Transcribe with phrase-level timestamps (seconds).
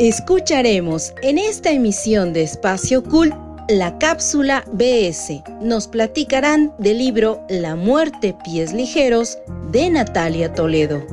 [0.00, 3.34] Escucharemos en esta emisión de Espacio Cult
[3.68, 5.42] la cápsula BS.
[5.60, 9.36] Nos platicarán del libro La muerte pies ligeros
[9.70, 11.04] de Natalia Toledo.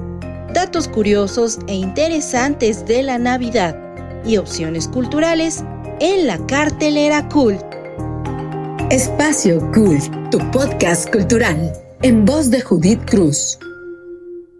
[0.54, 3.77] Datos curiosos e interesantes de la Navidad
[4.25, 5.65] y opciones culturales
[5.99, 7.61] en la cartelera Cult.
[8.89, 11.73] Espacio Cult, tu podcast cultural,
[12.04, 13.59] en voz de Judith Cruz.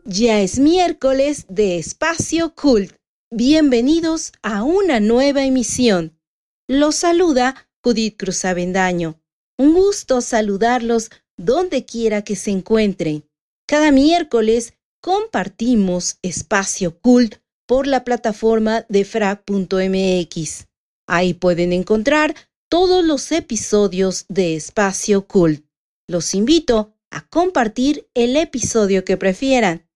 [0.03, 2.96] Ya es miércoles de Espacio Cult
[3.29, 6.18] Bienvenidos a una nueva emisión.
[6.65, 9.21] Los saluda Judith Cruz Avendaño.
[9.57, 13.29] Un gusto saludarlos donde quiera que se encuentren.
[13.68, 17.35] Cada miércoles compartimos espacio cult
[17.65, 20.68] por la plataforma de frac.mx.
[21.05, 22.33] Ahí pueden encontrar
[22.69, 25.65] todos los episodios de Espacio Cult.
[26.07, 29.86] Los invito a compartir el episodio que prefieran.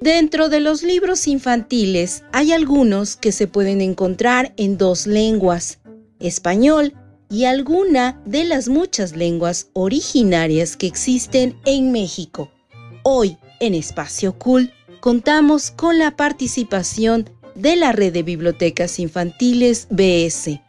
[0.00, 5.78] Dentro de los libros infantiles hay algunos que se pueden encontrar en dos lenguas,
[6.20, 6.94] español
[7.30, 12.52] y alguna de las muchas lenguas originarias que existen en México.
[13.02, 20.60] Hoy, en Espacio Cool, contamos con la participación de la Red de Bibliotecas Infantiles BS.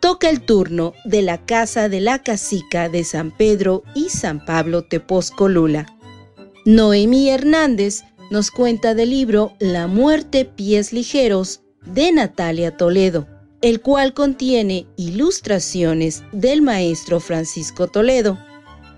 [0.00, 4.84] Toca el turno de la Casa de la Casica de San Pedro y San Pablo
[4.84, 5.86] Tepozcolula.
[6.66, 13.26] Noemí Hernández nos cuenta del libro La muerte pies ligeros de Natalia Toledo,
[13.62, 18.38] el cual contiene ilustraciones del maestro Francisco Toledo.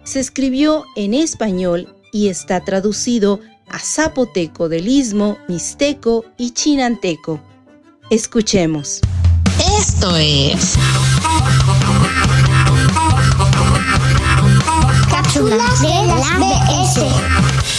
[0.05, 7.41] Se escribió en español y está traducido a zapoteco del istmo, mixteco y chinanteco.
[8.11, 9.01] Escuchemos.
[9.79, 10.75] Esto es
[15.11, 17.78] Cápsulas de la BS.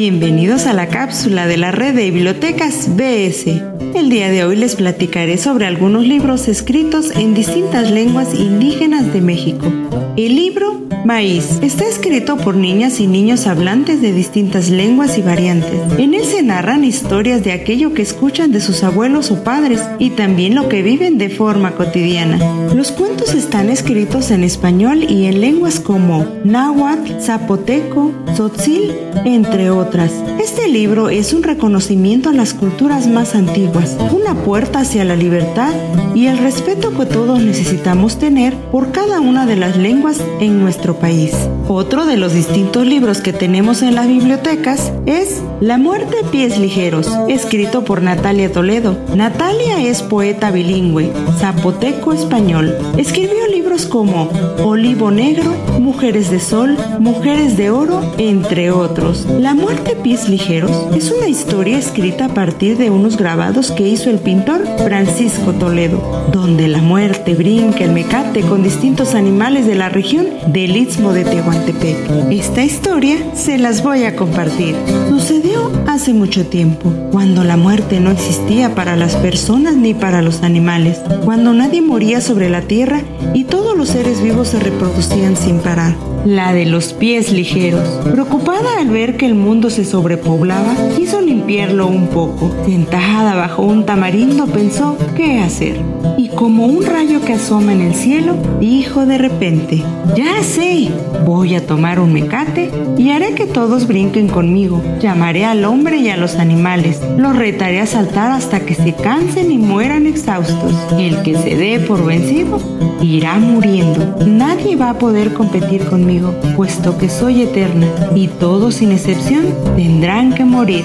[0.00, 3.62] Bienvenidos a la cápsula de la red de bibliotecas BS.
[3.94, 9.20] El día de hoy les platicaré sobre algunos libros escritos en distintas lenguas indígenas de
[9.20, 9.89] México.
[10.26, 15.80] El libro Maíz está escrito por niñas y niños hablantes de distintas lenguas y variantes.
[15.96, 20.10] En él se narran historias de aquello que escuchan de sus abuelos o padres y
[20.10, 22.38] también lo que viven de forma cotidiana.
[22.74, 28.92] Los cuentos están escritos en español y en lenguas como náhuatl, zapoteco, tzotzil,
[29.24, 30.12] entre otras.
[30.38, 35.72] Este libro es un reconocimiento a las culturas más antiguas, una puerta hacia la libertad
[36.14, 40.96] y el respeto que todos necesitamos tener por cada una de las lenguas en nuestro
[40.96, 41.32] país.
[41.68, 47.08] Otro de los distintos libros que tenemos en las bibliotecas es La muerte pies ligeros,
[47.28, 48.96] escrito por Natalia Toledo.
[49.14, 52.74] Natalia es poeta bilingüe, zapoteco español.
[52.96, 54.28] Escribió libros como
[54.64, 59.26] Olivo Negro, Mujeres de Sol, Mujeres de Oro, entre otros.
[59.38, 64.10] La muerte pies ligeros es una historia escrita a partir de unos grabados que hizo
[64.10, 69.88] el pintor Francisco Toledo, donde la muerte brinca el mecate con distintos animales de la
[69.88, 72.30] región del Istmo de Tehuantepec.
[72.30, 74.74] Esta historia se las voy a compartir.
[75.10, 80.42] Sucedió hace mucho tiempo, cuando la muerte no existía para las personas ni para los
[80.42, 83.02] animales, cuando nadie moría sobre la tierra
[83.34, 85.94] y todos los seres vivos se reproducían sin parar
[86.24, 87.88] la de los pies ligeros.
[88.10, 92.50] Preocupada al ver que el mundo se sobrepoblaba, quiso limpiarlo un poco.
[92.66, 95.80] Sentada bajo un tamarindo pensó qué hacer.
[96.18, 99.82] Y como un rayo que asoma en el cielo, dijo de repente,
[100.14, 100.90] ya sé,
[101.24, 104.82] voy a tomar un mecate y haré que todos brinquen conmigo.
[105.00, 107.00] Llamaré al hombre y a los animales.
[107.16, 110.74] Los retaré a saltar hasta que se cansen y mueran exhaustos.
[110.98, 112.60] El que se dé por vencido
[113.00, 114.16] irá muriendo.
[114.26, 116.09] Nadie va a poder competir conmigo
[116.56, 120.84] puesto que soy eterna, y todos sin excepción tendrán que morir.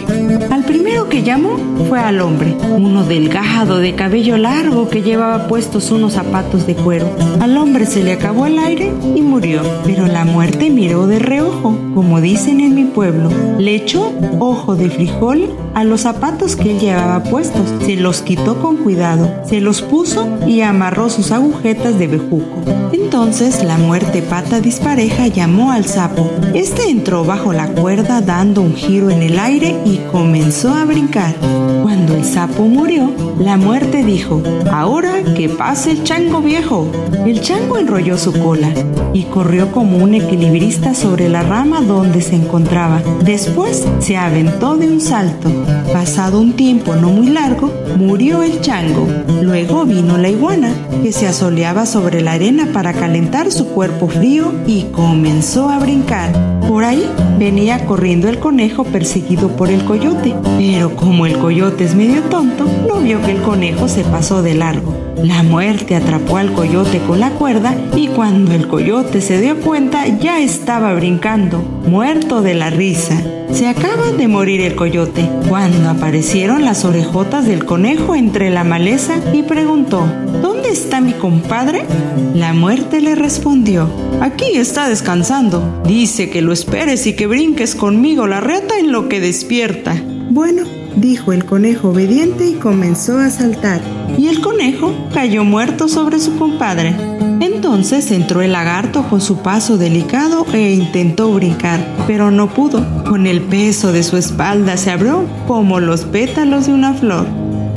[0.52, 1.58] Al primero que llamó
[1.90, 7.10] fue al hombre, uno delgado de cabello largo que llevaba puestos unos zapatos de cuero.
[7.40, 11.78] Al hombre se le acabó el aire y murió, pero la muerte miró de reojo,
[11.94, 13.30] como dicen en mi pueblo.
[13.58, 18.62] Le echó ojo de frijol a los zapatos que él llevaba puestos, se los quitó
[18.62, 22.62] con cuidado, se los puso y amarró sus agujetas de bejuco.
[22.94, 26.30] Entonces la muerte pata dispareja llamó al sapo.
[26.54, 31.36] Este entró bajo la cuerda dando un giro en el aire y comenzó a brincar.
[31.82, 34.42] Cuando el sapo murió, la muerte dijo,
[34.72, 36.88] ahora que pase el chango viejo.
[37.26, 38.70] El chango enrolló su cola
[39.14, 43.02] y corrió como un equilibrista sobre la rama donde se encontraba.
[43.24, 45.50] Después se aventó de un salto.
[45.94, 49.08] Pasado un tiempo no muy largo, murió el chango.
[49.42, 54.52] Luego vino la iguana, que se asoleaba sobre la arena para calentar su cuerpo frío
[54.68, 56.32] y comenzó a brincar.
[56.68, 57.08] Por ahí
[57.38, 62.68] venía corriendo el conejo perseguido por el coyote, pero como el coyote es medio tonto,
[62.88, 64.96] no vio que el conejo se pasó de largo.
[65.22, 70.08] La muerte atrapó al coyote con la cuerda y cuando el coyote se dio cuenta
[70.08, 73.22] ya estaba brincando, muerto de la risa.
[73.56, 79.22] Se acaba de morir el coyote cuando aparecieron las orejotas del conejo entre la maleza
[79.34, 80.06] y preguntó,
[80.42, 81.86] ¿Dónde está mi compadre?
[82.34, 85.82] La muerte le respondió, aquí está descansando.
[85.86, 89.96] Dice que lo esperes y que brinques conmigo la reta en lo que despierta.
[90.30, 90.64] Bueno,
[90.98, 93.80] dijo el conejo obediente y comenzó a saltar.
[94.18, 97.15] Y el conejo cayó muerto sobre su compadre.
[97.46, 102.84] Entonces entró el lagarto con su paso delicado e intentó brincar, pero no pudo.
[103.08, 107.28] Con el peso de su espalda se abrió como los pétalos de una flor.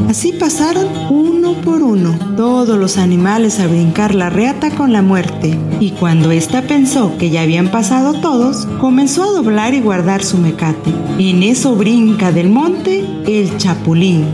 [0.09, 0.89] Así pasaron
[1.49, 6.31] uno por uno todos los animales a brincar la reata con la muerte, y cuando
[6.31, 10.93] ésta pensó que ya habían pasado todos, comenzó a doblar y guardar su mecate.
[11.19, 14.25] En eso brinca del monte el chapulín.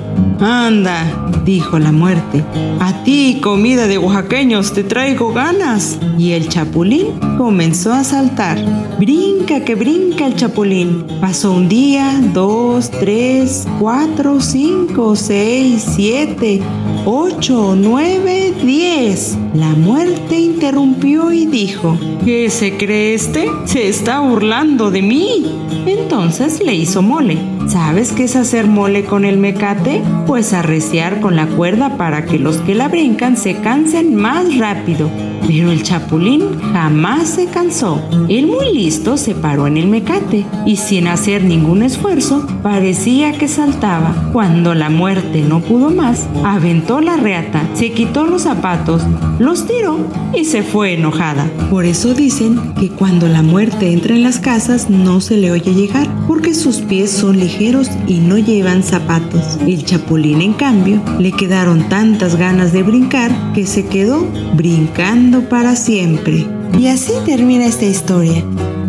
[0.41, 2.45] Anda, dijo la muerte,
[2.81, 5.99] a ti, comida de oaxaqueños, te traigo ganas.
[6.19, 8.59] Y el chapulín comenzó a saltar.
[8.99, 11.05] Brinca que brinca el chapulín.
[11.21, 16.61] Pasó un día, dos, tres, cuatro, cinco, seis, siete,
[17.05, 19.37] ocho, nueve, diez.
[19.55, 23.49] La muerte interrumpió y dijo, ¿qué se cree este?
[23.65, 25.47] Se está burlando de mí.
[25.87, 27.39] Entonces le hizo mole.
[27.69, 30.03] ¿Sabes qué es hacer mole con el mecate?
[30.27, 35.11] Pues arreciar con la cuerda para que los que la brincan se cansen más rápido.
[35.47, 38.01] Pero el chapulín jamás se cansó.
[38.29, 43.49] Él muy listo se paró en el mecate y sin hacer ningún esfuerzo parecía que
[43.49, 44.31] saltaba.
[44.33, 49.03] Cuando la muerte no pudo más, aventó la reata, se quitó los zapatos,
[49.39, 49.99] los tiró
[50.35, 51.51] y se fue enojada.
[51.71, 55.75] Por eso dicen que cuando la muerte entra en las casas no se le oye
[55.75, 59.59] llegar porque sus pies son ligeros y no llevan zapatos.
[59.67, 65.77] El chapulín en cambio le quedaron tantas ganas de brincar que se quedó brincando para
[65.77, 66.47] siempre.
[66.79, 68.45] Y así termina esta historia.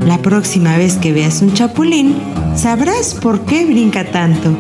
[0.06, 2.16] La próxima vez que veas un chapulín,
[2.56, 4.56] sabrás por qué brinca tanto.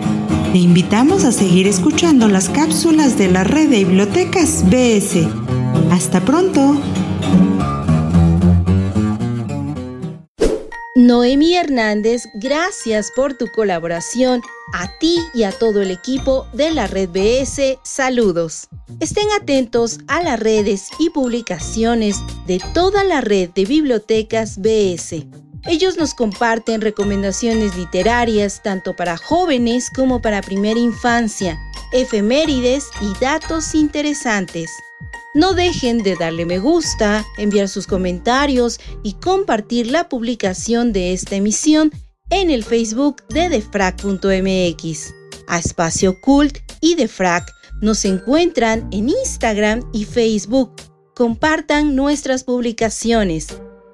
[0.51, 5.27] Te invitamos a seguir escuchando las cápsulas de la red de bibliotecas BS.
[5.91, 6.81] Hasta pronto.
[10.95, 14.41] Noemi Hernández, gracias por tu colaboración.
[14.77, 18.67] A ti y a todo el equipo de la red BS, saludos.
[18.99, 25.27] Estén atentos a las redes y publicaciones de toda la red de bibliotecas BS.
[25.63, 31.57] Ellos nos comparten recomendaciones literarias tanto para jóvenes como para primera infancia,
[31.93, 34.69] efemérides y datos interesantes.
[35.35, 41.37] No dejen de darle me gusta, enviar sus comentarios y compartir la publicación de esta
[41.37, 41.93] emisión
[42.29, 45.13] en el Facebook de defrag.mx.
[45.47, 47.45] A Espacio Cult y Defrag
[47.81, 50.71] nos encuentran en Instagram y Facebook.
[51.13, 53.47] Compartan nuestras publicaciones.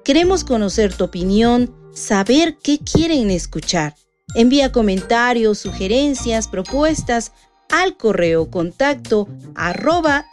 [0.04, 3.94] Queremos conocer tu opinión, saber qué quieren escuchar.
[4.34, 7.32] Envía comentarios, sugerencias, propuestas
[7.70, 10.26] al correo contacto arroba.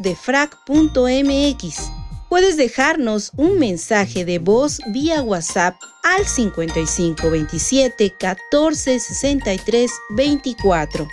[2.30, 5.74] Puedes dejarnos un mensaje de voz vía WhatsApp
[6.04, 11.08] al 5527 14 63 24.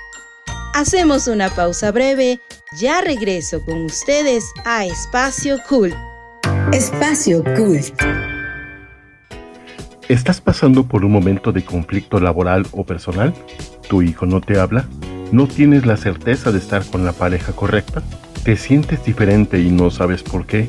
[0.75, 2.39] Hacemos una pausa breve,
[2.79, 5.95] ya regreso con ustedes a Espacio Cult.
[6.75, 7.99] Espacio Cult.
[10.11, 13.33] ¿Estás pasando por un momento de conflicto laboral o personal?
[13.89, 14.87] ¿Tu hijo no te habla?
[15.33, 18.03] ¿No tienes la certeza de estar con la pareja correcta?
[18.45, 20.69] ¿Te sientes diferente y no sabes por qué?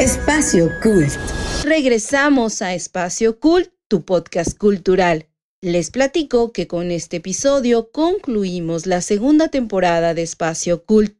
[0.00, 1.14] Espacio Cult.
[1.62, 5.28] Regresamos a Espacio Cult, tu podcast cultural.
[5.62, 11.16] Les platico que con este episodio concluimos la segunda temporada de Espacio Cult.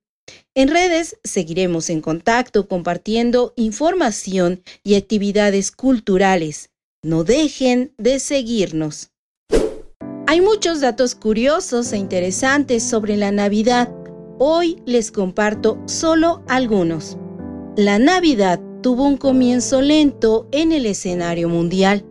[0.57, 6.71] En redes seguiremos en contacto compartiendo información y actividades culturales.
[7.05, 9.13] No dejen de seguirnos.
[10.27, 13.95] Hay muchos datos curiosos e interesantes sobre la Navidad.
[14.41, 17.17] Hoy les comparto solo algunos.
[17.77, 22.05] La Navidad tuvo un comienzo lento en el escenario mundial.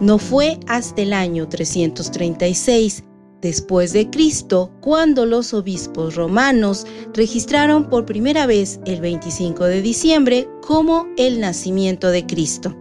[0.00, 3.02] No fue hasta el año 336
[3.40, 10.48] después de Cristo cuando los obispos romanos registraron por primera vez el 25 de diciembre
[10.64, 12.76] como el nacimiento de Cristo.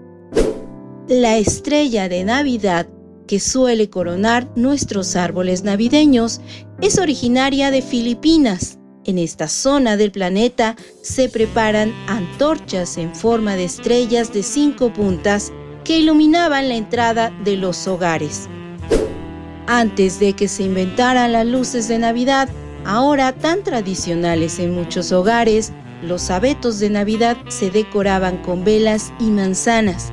[1.08, 2.88] La estrella de Navidad
[3.26, 6.40] que suele coronar nuestros árboles navideños
[6.82, 13.66] es originaria de Filipinas en esta zona del planeta se preparan antorchas en forma de
[13.66, 15.52] estrellas de cinco puntas
[15.84, 18.48] que iluminaban la entrada de los hogares.
[19.68, 22.50] Antes de que se inventaran las luces de Navidad,
[22.86, 25.72] ahora tan tradicionales en muchos hogares,
[26.04, 30.12] los abetos de Navidad se decoraban con velas y manzanas.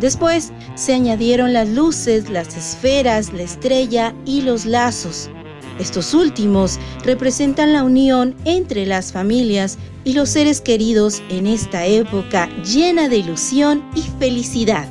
[0.00, 5.30] Después se añadieron las luces, las esferas, la estrella y los lazos.
[5.78, 12.48] Estos últimos representan la unión entre las familias y los seres queridos en esta época
[12.64, 14.88] llena de ilusión y felicidad.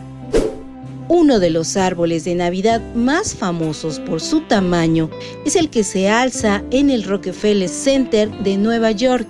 [1.08, 5.10] Uno de los árboles de Navidad más famosos por su tamaño
[5.44, 9.28] es el que se alza en el Rockefeller Center de Nueva York,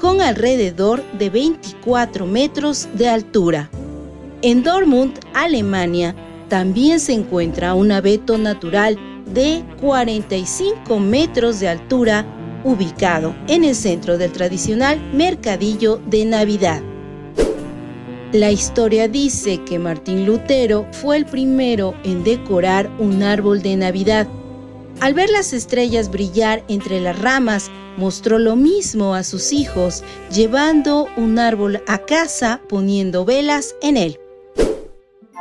[0.00, 3.70] con alrededor de 24 metros de altura.
[4.40, 6.14] En Dortmund, Alemania,
[6.48, 8.98] también se encuentra un abeto natural
[9.34, 12.24] de 45 metros de altura
[12.64, 16.82] ubicado en el centro del tradicional mercadillo de Navidad.
[18.32, 24.26] La historia dice que Martín Lutero fue el primero en decorar un árbol de Navidad.
[25.00, 31.06] Al ver las estrellas brillar entre las ramas, mostró lo mismo a sus hijos, llevando
[31.16, 34.18] un árbol a casa poniendo velas en él.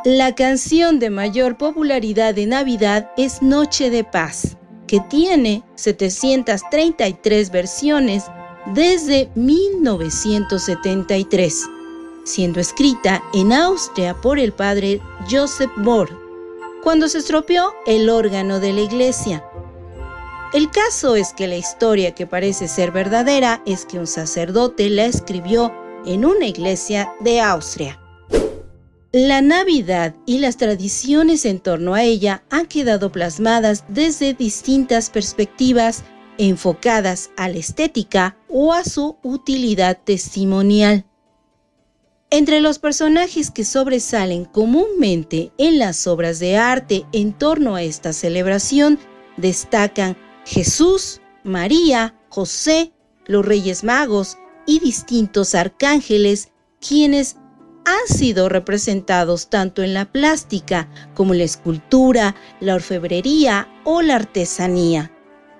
[0.06, 8.26] La canción de mayor popularidad de Navidad es Noche de Paz, que tiene 733 versiones
[8.66, 11.70] desde 1973,
[12.26, 15.00] siendo escrita en Austria por el padre
[15.32, 16.10] Joseph Bohr,
[16.84, 19.46] cuando se estropeó el órgano de la iglesia.
[20.54, 25.06] El caso es que la historia que parece ser verdadera es que un sacerdote la
[25.06, 25.72] escribió
[26.06, 28.03] en una iglesia de Austria.
[29.16, 36.04] La Navidad y las tradiciones en torno a ella han quedado plasmadas desde distintas perspectivas
[36.40, 41.06] enfocadas a la estética o a su utilidad testimonial.
[42.32, 48.14] Entre los personajes que sobresalen comúnmente en las obras de arte en torno a esta
[48.14, 48.98] celebración
[49.38, 52.94] destacan Jesús, María, José,
[53.28, 56.50] los Reyes Magos y distintos arcángeles
[56.82, 57.38] quienes
[57.86, 65.12] han sido representados tanto en la plástica como la escultura, la orfebrería o la artesanía.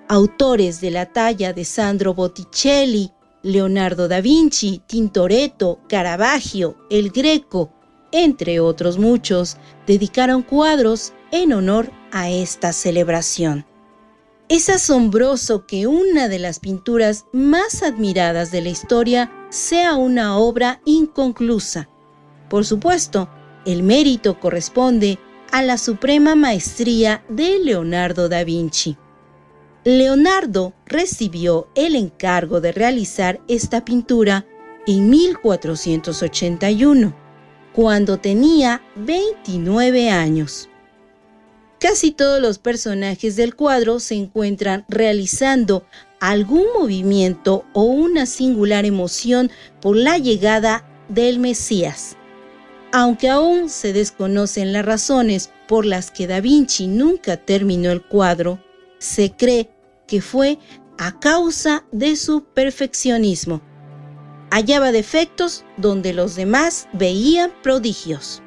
[0.08, 3.10] Autores de la talla de Sandro Botticelli,
[3.42, 7.72] Leonardo da Vinci, Tintoretto, Caravaggio, El Greco,
[8.10, 13.66] entre otros muchos, dedicaron cuadros en honor a esta celebración.
[14.48, 20.80] Es asombroso que una de las pinturas más admiradas de la historia sea una obra
[20.84, 21.88] inconclusa.
[22.48, 23.28] Por supuesto,
[23.64, 25.18] el mérito corresponde
[25.50, 28.96] a la suprema maestría de Leonardo da Vinci.
[29.84, 34.46] Leonardo recibió el encargo de realizar esta pintura
[34.86, 37.14] en 1481,
[37.72, 40.68] cuando tenía 29 años.
[41.78, 45.84] Casi todos los personajes del cuadro se encuentran realizando
[46.18, 49.50] algún movimiento o una singular emoción
[49.82, 52.16] por la llegada del Mesías.
[52.96, 58.62] Aunque aún se desconocen las razones por las que Da Vinci nunca terminó el cuadro,
[58.98, 59.68] se cree
[60.06, 60.58] que fue
[60.96, 63.60] a causa de su perfeccionismo.
[64.50, 68.44] Hallaba defectos donde los demás veían prodigios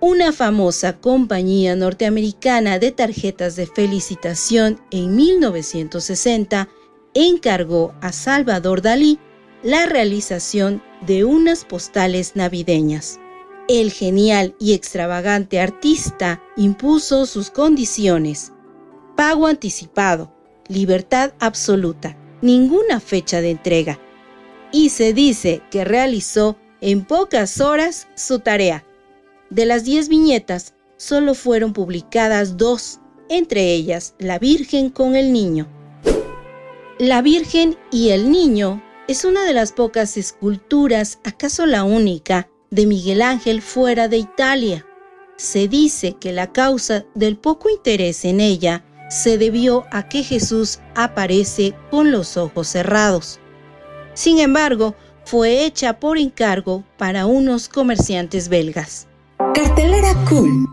[0.00, 6.68] una famosa compañía norteamericana de tarjetas de felicitación en 1960
[7.12, 9.18] encargó a Salvador Dalí
[9.62, 13.18] la realización de unas postales navideñas.
[13.68, 18.52] El genial y extravagante artista impuso sus condiciones.
[19.16, 20.34] Pago anticipado,
[20.68, 23.98] libertad absoluta, ninguna fecha de entrega.
[24.72, 28.84] Y se dice que realizó en pocas horas su tarea
[29.50, 35.66] de las 10 viñetas, solo fueron publicadas dos, entre ellas La Virgen con el Niño.
[37.00, 42.86] La Virgen y el Niño es una de las pocas esculturas, acaso la única, de
[42.86, 44.86] Miguel Ángel fuera de Italia.
[45.36, 50.78] Se dice que la causa del poco interés en ella se debió a que Jesús
[50.94, 53.40] aparece con los ojos cerrados.
[54.14, 59.08] Sin embargo, fue hecha por encargo para unos comerciantes belgas.
[59.54, 60.68] Cartelera Cool.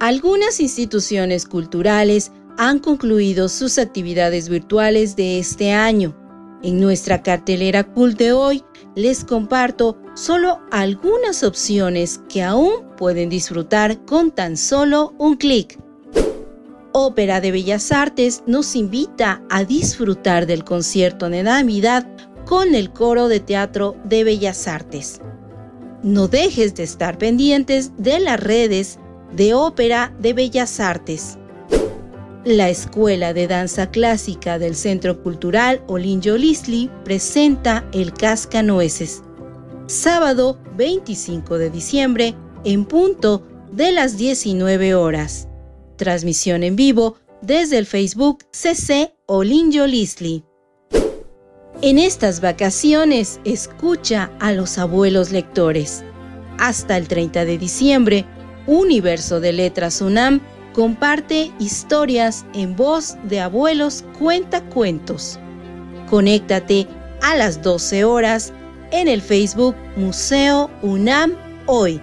[0.00, 6.14] Algunas instituciones culturales han concluido sus actividades virtuales de este año.
[6.64, 8.64] En nuestra cartelera Cool de hoy
[8.96, 15.78] les comparto solo algunas opciones que aún pueden disfrutar con tan solo un clic.
[16.90, 22.08] Ópera de Bellas Artes nos invita a disfrutar del concierto de Navidad
[22.46, 25.20] con el coro de teatro de Bellas Artes
[26.04, 28.98] no dejes de estar pendientes de las redes
[29.34, 31.38] de Ópera de Bellas Artes.
[32.44, 39.22] La Escuela de Danza Clásica del Centro Cultural Olinjo Lisli presenta el Cascanueces.
[39.86, 45.48] Sábado 25 de diciembre en punto de las 19 horas.
[45.96, 50.44] Transmisión en vivo desde el Facebook CC Olinjo Lisli.
[51.80, 56.04] En estas vacaciones escucha a los abuelos lectores.
[56.58, 58.26] Hasta el 30 de diciembre,
[58.66, 60.42] Universo de Letras UNAM
[60.74, 65.38] comparte historias en voz de abuelos cuenta cuentos.
[66.10, 66.86] Conéctate
[67.22, 68.52] a las 12 horas
[68.90, 71.34] en el Facebook Museo UNAM
[71.64, 72.00] Hoy.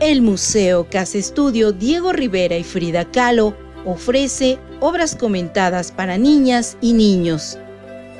[0.00, 6.92] El Museo Casa Estudio Diego Rivera y Frida Kahlo ofrece obras comentadas para niñas y
[6.92, 7.56] niños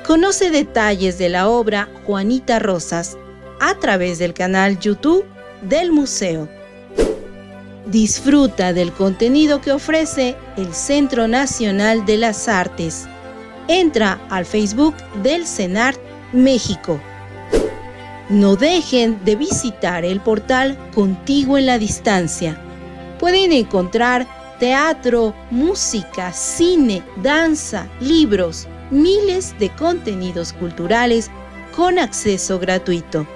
[0.05, 3.17] Conoce detalles de la obra Juanita Rosas
[3.61, 5.23] a través del canal YouTube
[5.61, 6.49] del museo.
[7.93, 13.05] Disfruta del contenido que ofrece el Centro Nacional de las Artes.
[13.67, 15.99] Entra al Facebook del CENART
[16.31, 16.99] México.
[18.29, 22.59] No dejen de visitar el portal Contigo en la Distancia.
[23.19, 24.25] Pueden encontrar
[24.59, 31.29] teatro, música, cine, danza, libros, miles de contenidos culturales
[31.75, 33.27] con acceso gratuito.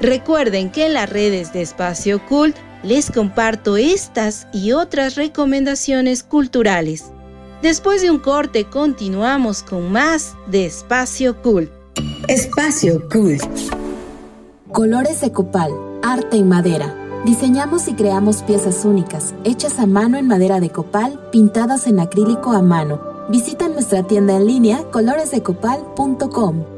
[0.00, 7.12] Recuerden que en las redes de Espacio Cult les comparto estas y otras recomendaciones culturales.
[7.62, 11.70] Después de un corte continuamos con más de Espacio Cult.
[12.28, 13.42] Espacio Cult.
[14.72, 16.94] Colores de copal, arte en madera.
[17.24, 22.52] Diseñamos y creamos piezas únicas, hechas a mano en madera de copal, pintadas en acrílico
[22.52, 26.77] a mano Visita nuestra tienda en línea coloresdecopal.com.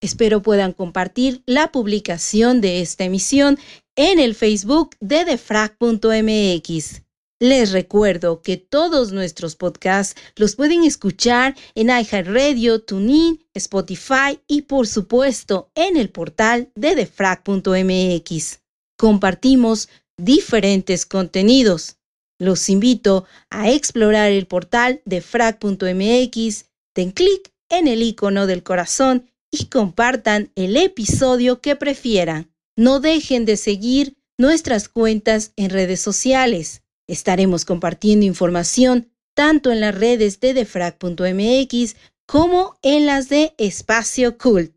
[0.00, 3.58] Espero puedan compartir la publicación de esta emisión
[3.96, 7.02] en el Facebook de defrag.mx.
[7.38, 14.86] Les recuerdo que todos nuestros podcasts los pueden escuchar en iHeartRadio, TuneIn, Spotify y por
[14.86, 18.60] supuesto en el portal de defrag.mx.
[18.98, 21.96] Compartimos diferentes contenidos.
[22.38, 29.30] Los invito a explorar el portal de frac.mx, den clic en el icono del corazón
[29.50, 32.50] y compartan el episodio que prefieran.
[32.76, 36.82] No dejen de seguir nuestras cuentas en redes sociales.
[37.08, 44.74] Estaremos compartiendo información tanto en las redes de defrag.mx como en las de Espacio Cult.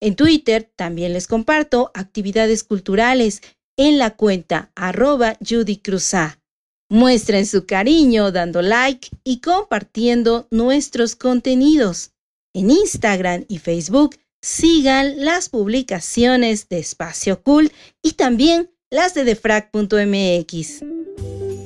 [0.00, 3.42] En Twitter también les comparto actividades culturales
[3.76, 5.82] en la cuenta arroba Judy
[6.90, 12.12] Muestren su cariño dando like y compartiendo nuestros contenidos.
[12.58, 17.70] En Instagram y Facebook sigan las publicaciones de Espacio Cool
[18.02, 20.80] y también las de defrag.mx.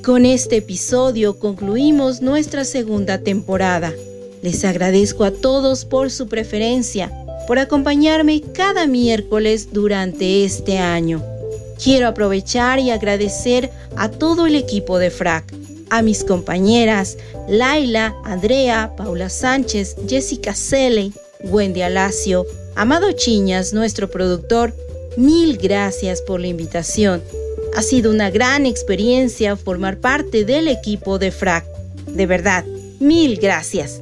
[0.04, 3.94] Con este episodio concluimos nuestra segunda temporada.
[4.42, 7.10] Les agradezco a todos por su preferencia,
[7.46, 11.24] por acompañarme cada miércoles durante este año.
[11.82, 15.54] Quiero aprovechar y agradecer a todo el equipo de FRAC,
[15.92, 21.12] a mis compañeras Laila, Andrea, Paula Sánchez, Jessica Selle,
[21.44, 24.74] Wendy Alacio, Amado Chiñas, nuestro productor,
[25.18, 27.22] mil gracias por la invitación.
[27.76, 31.66] Ha sido una gran experiencia formar parte del equipo de FRAC.
[32.06, 32.64] De verdad,
[32.98, 34.00] mil gracias.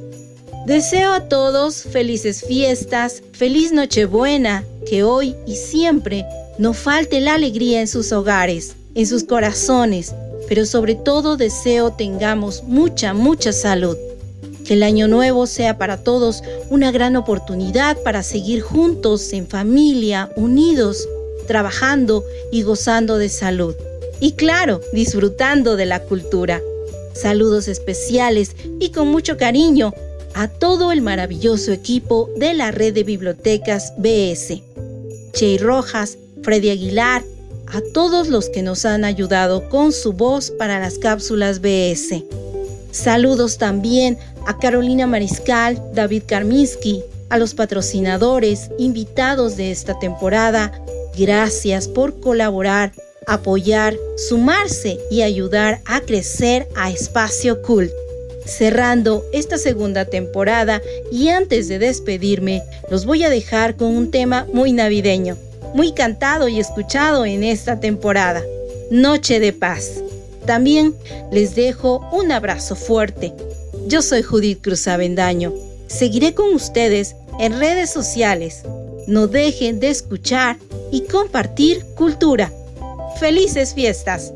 [0.65, 6.25] Deseo a todos felices fiestas, feliz Nochebuena, que hoy y siempre
[6.57, 10.13] no falte la alegría en sus hogares, en sus corazones,
[10.51, 13.95] pero sobre todo deseo tengamos mucha, mucha salud.
[14.65, 20.29] Que el año nuevo sea para todos una gran oportunidad para seguir juntos en familia,
[20.35, 21.07] unidos,
[21.47, 23.75] trabajando y gozando de salud.
[24.19, 26.59] Y claro, disfrutando de la cultura.
[27.13, 29.93] Saludos especiales y con mucho cariño
[30.33, 34.61] a todo el maravilloso equipo de la red de bibliotecas BS.
[35.31, 37.23] Chey Rojas, Freddy Aguilar,
[37.73, 42.23] a todos los que nos han ayudado con su voz para las cápsulas BS.
[42.91, 50.73] Saludos también a Carolina Mariscal, David Karminsky, a los patrocinadores, invitados de esta temporada.
[51.17, 52.91] Gracias por colaborar,
[53.25, 57.89] apoyar, sumarse y ayudar a crecer a Espacio Cool.
[58.43, 60.81] cerrando esta segunda temporada
[61.11, 65.37] y antes de despedirme, los voy a dejar con un tema muy navideño,
[65.73, 68.41] muy cantado y escuchado en esta temporada,
[68.89, 70.01] Noche de Paz.
[70.45, 70.95] También
[71.31, 73.33] les dejo un abrazo fuerte.
[73.87, 75.53] Yo soy Judith Cruz Avendaño.
[75.87, 78.63] Seguiré con ustedes en redes sociales.
[79.07, 80.57] No dejen de escuchar
[80.91, 82.51] y compartir cultura.
[83.19, 84.33] ¡Felices fiestas!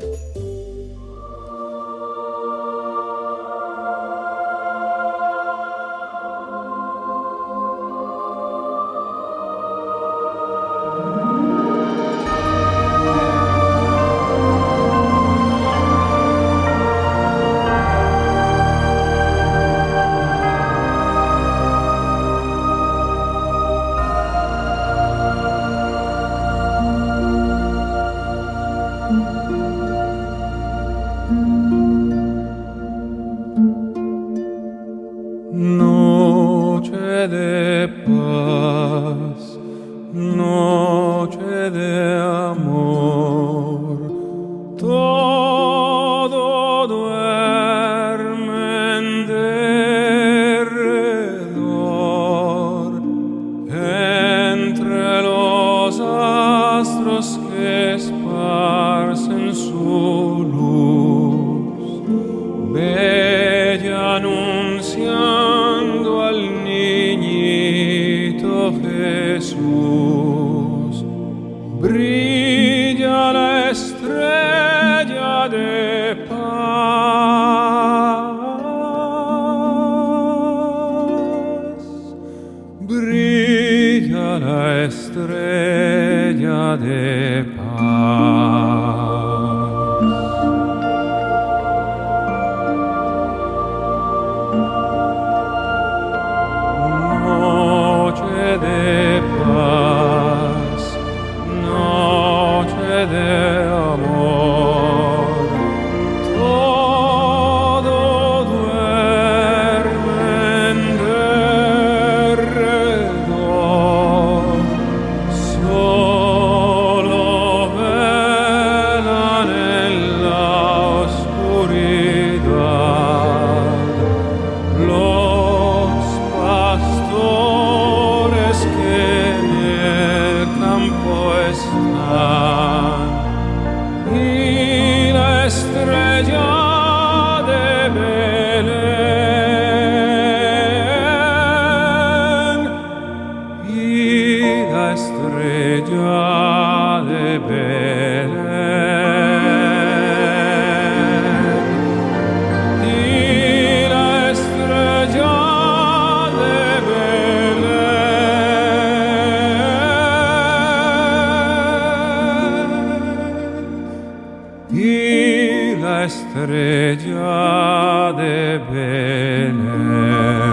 [169.46, 170.45] Estrella